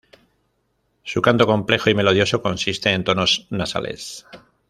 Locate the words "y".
1.91-1.93